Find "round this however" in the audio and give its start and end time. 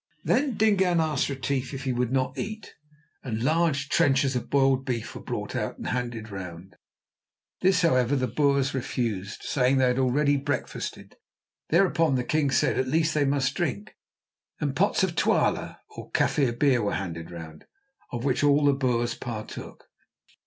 6.31-8.15